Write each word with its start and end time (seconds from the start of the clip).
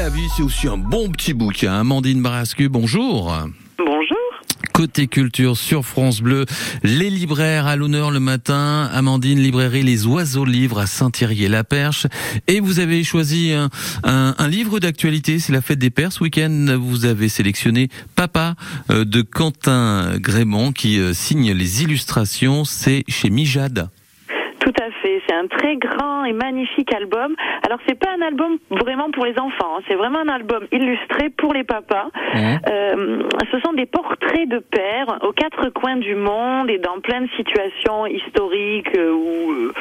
la 0.00 0.08
vie, 0.08 0.28
c'est 0.34 0.42
aussi 0.42 0.66
un 0.66 0.78
bon 0.78 1.10
petit 1.10 1.34
bouquin. 1.34 1.74
Amandine 1.74 2.22
Barascu, 2.22 2.70
bonjour. 2.70 3.36
Bonjour. 3.76 4.16
Côté 4.72 5.08
culture 5.08 5.58
sur 5.58 5.84
France 5.84 6.22
Bleu, 6.22 6.46
les 6.82 7.10
libraires 7.10 7.66
à 7.66 7.76
l'honneur 7.76 8.10
le 8.10 8.18
matin. 8.18 8.88
Amandine, 8.94 9.38
librairie 9.40 9.82
Les 9.82 10.06
Oiseaux 10.06 10.46
Livres 10.46 10.78
à 10.78 10.86
Saint-Thierry-la-Perche. 10.86 12.06
Et 12.48 12.60
vous 12.60 12.78
avez 12.78 13.04
choisi 13.04 13.52
un, 13.52 13.68
un, 14.02 14.34
un 14.38 14.48
livre 14.48 14.80
d'actualité, 14.80 15.38
c'est 15.38 15.52
la 15.52 15.60
fête 15.60 15.78
des 15.78 15.90
pères. 15.90 16.12
Ce 16.12 16.24
week-end, 16.24 16.78
vous 16.80 17.04
avez 17.04 17.28
sélectionné 17.28 17.90
Papa 18.16 18.54
euh, 18.90 19.04
de 19.04 19.20
Quentin 19.20 20.16
Grémont 20.16 20.72
qui 20.72 20.98
euh, 20.98 21.12
signe 21.12 21.52
les 21.52 21.82
illustrations. 21.82 22.64
C'est 22.64 23.04
chez 23.06 23.28
Mijade. 23.28 23.90
C'est 25.02 25.32
un 25.34 25.46
très 25.46 25.76
grand 25.76 26.24
et 26.24 26.32
magnifique 26.32 26.92
album. 26.94 27.34
Alors 27.66 27.78
c'est 27.86 27.98
pas 27.98 28.10
un 28.18 28.22
album 28.22 28.58
vraiment 28.70 29.10
pour 29.10 29.24
les 29.24 29.38
enfants. 29.38 29.78
hein. 29.78 29.82
C'est 29.88 29.94
vraiment 29.94 30.18
un 30.20 30.28
album 30.28 30.66
illustré 30.72 31.30
pour 31.30 31.54
les 31.54 31.64
papas. 31.64 32.08
Euh, 32.68 33.22
ce 33.50 33.60
sont 33.60 33.72
des 33.72 33.86
portraits 33.86 34.48
de 34.48 34.58
pères 34.58 35.18
aux 35.22 35.32
quatre 35.32 35.68
coins 35.70 35.96
du 35.96 36.14
monde 36.14 36.70
et 36.70 36.78
dans 36.78 37.00
plein 37.00 37.22
de 37.22 37.28
situations 37.36 38.06
historiques 38.06 38.96
euh, 38.96 39.12
ou 39.12 39.52
euh, 39.52 39.72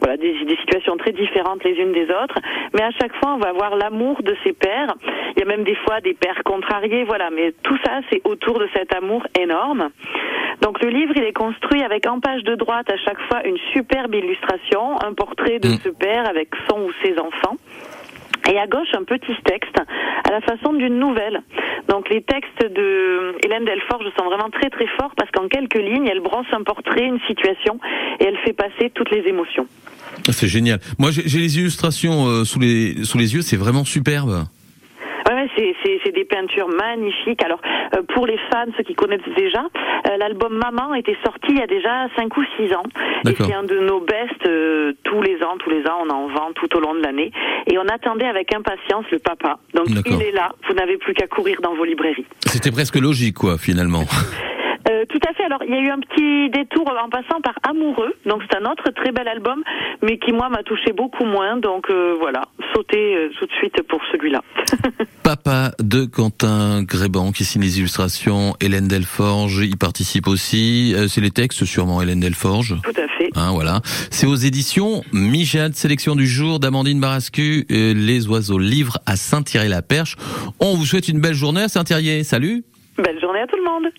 voilà 0.00 0.16
des, 0.16 0.32
des 0.44 0.56
situations 0.56 0.96
très 0.96 1.12
différentes 1.12 1.62
les 1.64 1.74
unes 1.74 1.92
des 1.92 2.04
autres. 2.10 2.38
Mais 2.74 2.82
à 2.82 2.90
chaque 3.00 3.14
fois, 3.16 3.34
on 3.34 3.38
va 3.38 3.52
voir 3.52 3.76
l'amour 3.76 4.22
de 4.22 4.34
ces 4.44 4.52
pères. 4.52 4.94
Il 5.36 5.40
y 5.40 5.42
a 5.42 5.46
même 5.46 5.64
des 5.64 5.76
fois 5.76 6.00
des 6.00 6.14
pères 6.14 6.42
contrariés. 6.44 7.04
Voilà. 7.04 7.30
Mais 7.30 7.52
tout 7.62 7.76
ça, 7.84 8.00
c'est 8.10 8.20
autour 8.24 8.58
de 8.58 8.68
cet 8.74 8.94
amour 8.94 9.26
énorme. 9.38 9.90
Donc 10.70 10.80
le 10.84 10.90
livre, 10.90 11.12
il 11.16 11.24
est 11.24 11.32
construit 11.32 11.82
avec 11.82 12.06
en 12.06 12.20
page 12.20 12.44
de 12.44 12.54
droite 12.54 12.88
à 12.88 12.96
chaque 13.04 13.18
fois 13.28 13.44
une 13.44 13.56
superbe 13.72 14.14
illustration, 14.14 15.02
un 15.04 15.14
portrait 15.14 15.58
de 15.58 15.66
Mm. 15.66 15.78
ce 15.82 15.88
père 15.88 16.28
avec 16.28 16.48
son 16.68 16.82
ou 16.82 16.90
ses 17.02 17.18
enfants. 17.18 17.56
Et 18.48 18.56
à 18.56 18.68
gauche, 18.68 18.86
un 18.94 19.02
petit 19.02 19.34
texte 19.44 19.76
à 19.78 20.30
la 20.30 20.40
façon 20.42 20.72
d'une 20.72 20.96
nouvelle. 21.00 21.42
Donc 21.88 22.08
les 22.08 22.22
textes 22.22 22.62
de 22.62 23.34
Hélène 23.44 23.64
Delfort, 23.64 24.00
je 24.04 24.10
sens 24.16 24.26
vraiment 24.32 24.48
très 24.50 24.70
très 24.70 24.86
fort 24.96 25.10
parce 25.16 25.28
qu'en 25.32 25.48
quelques 25.48 25.74
lignes, 25.74 26.06
elle 26.06 26.20
brosse 26.20 26.46
un 26.52 26.62
portrait, 26.62 27.04
une 27.04 27.18
situation 27.26 27.80
et 28.20 28.26
elle 28.26 28.38
fait 28.44 28.52
passer 28.52 28.90
toutes 28.94 29.10
les 29.10 29.26
émotions. 29.26 29.66
C'est 30.30 30.46
génial. 30.46 30.78
Moi, 31.00 31.10
j'ai 31.10 31.22
j'ai 31.26 31.40
les 31.40 31.58
illustrations 31.58 32.28
euh, 32.28 32.44
sous 32.44 32.60
les 32.60 33.02
sous 33.02 33.18
les 33.18 33.34
yeux. 33.34 33.42
C'est 33.42 33.56
vraiment 33.56 33.84
superbe. 33.84 34.44
Ouais, 35.40 35.48
c'est, 35.56 35.74
c'est, 35.82 36.00
c'est 36.04 36.12
des 36.12 36.24
peintures 36.24 36.68
magnifiques. 36.68 37.42
Alors, 37.44 37.60
euh, 37.94 38.02
pour 38.14 38.26
les 38.26 38.38
fans, 38.50 38.66
ceux 38.76 38.82
qui 38.82 38.94
connaissent 38.94 39.20
déjà, 39.36 39.62
euh, 39.62 40.16
l'album 40.18 40.58
Maman 40.58 40.94
était 40.94 41.16
sorti 41.24 41.48
il 41.50 41.58
y 41.58 41.62
a 41.62 41.66
déjà 41.66 42.08
5 42.16 42.36
ou 42.36 42.44
6 42.58 42.74
ans. 42.74 42.82
Et 43.26 43.34
c'est 43.38 43.54
un 43.54 43.62
de 43.62 43.78
nos 43.78 44.00
bests 44.00 44.46
euh, 44.46 44.92
tous 45.04 45.22
les 45.22 45.42
ans, 45.42 45.56
tous 45.58 45.70
les 45.70 45.82
ans, 45.86 46.04
on 46.04 46.10
en 46.10 46.28
vend 46.28 46.52
tout 46.54 46.74
au 46.76 46.80
long 46.80 46.94
de 46.94 47.00
l'année. 47.00 47.32
Et 47.70 47.78
on 47.78 47.86
attendait 47.88 48.26
avec 48.26 48.54
impatience 48.54 49.04
le 49.10 49.18
papa. 49.18 49.58
Donc, 49.74 49.86
il 49.88 50.22
est 50.22 50.32
là. 50.32 50.50
Vous 50.68 50.74
n'avez 50.74 50.96
plus 50.98 51.14
qu'à 51.14 51.26
courir 51.26 51.60
dans 51.62 51.74
vos 51.74 51.84
librairies. 51.84 52.26
C'était 52.46 52.70
presque 52.70 52.96
logique, 52.96 53.36
quoi, 53.36 53.56
finalement. 53.58 54.04
Euh, 55.00 55.04
tout 55.08 55.20
à 55.28 55.32
fait. 55.34 55.44
Alors, 55.44 55.62
il 55.64 55.70
y 55.70 55.76
a 55.76 55.80
eu 55.80 55.90
un 55.90 55.98
petit 55.98 56.50
détour 56.50 56.90
en 57.02 57.08
passant 57.08 57.40
par 57.42 57.54
Amoureux. 57.62 58.14
Donc, 58.26 58.42
c'est 58.50 58.58
un 58.58 58.70
autre 58.70 58.90
très 58.94 59.12
bel 59.12 59.28
album, 59.28 59.62
mais 60.02 60.18
qui, 60.18 60.32
moi, 60.32 60.48
m'a 60.48 60.62
touché 60.62 60.92
beaucoup 60.92 61.24
moins. 61.24 61.56
Donc, 61.56 61.88
euh, 61.90 62.16
voilà. 62.18 62.42
Sautez 62.74 63.16
euh, 63.16 63.30
tout 63.38 63.46
de 63.46 63.52
suite 63.52 63.82
pour 63.88 64.00
celui-là. 64.12 64.42
Papa 65.22 65.72
de 65.80 66.04
Quentin 66.04 66.82
Gréban 66.82 67.32
qui 67.32 67.44
signe 67.44 67.62
les 67.62 67.78
illustrations. 67.78 68.54
Hélène 68.60 68.88
Delforge 68.88 69.64
y 69.64 69.76
participe 69.76 70.26
aussi. 70.26 70.94
C'est 71.08 71.20
les 71.20 71.30
textes, 71.30 71.64
sûrement 71.64 72.02
Hélène 72.02 72.20
Delforge. 72.20 72.76
tout 72.82 73.00
à 73.00 73.08
fait. 73.08 73.30
Hein, 73.36 73.50
voilà. 73.52 73.80
C'est 74.10 74.26
aux 74.26 74.34
éditions 74.34 75.02
Mijade, 75.12 75.74
sélection 75.74 76.16
du 76.16 76.26
jour 76.26 76.58
d'Amandine 76.58 77.00
Barascu, 77.00 77.64
Les 77.68 78.26
Oiseaux 78.28 78.58
Livres 78.58 78.98
à 79.06 79.16
Saint-Thierry-la-Perche. 79.16 80.16
On 80.58 80.74
vous 80.74 80.84
souhaite 80.84 81.08
une 81.08 81.20
belle 81.20 81.34
journée 81.34 81.62
à 81.62 81.68
Saint-Thierry. 81.68 82.24
Salut 82.24 82.64
Belle 82.98 83.20
journée 83.20 83.40
à 83.40 83.46
tout 83.46 83.56
le 83.56 83.64
monde. 83.64 83.92